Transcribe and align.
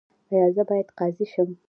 ایا 0.31 0.47
زه 0.55 0.63
باید 0.69 0.89
قاضي 0.97 1.25
شم؟ 1.31 1.49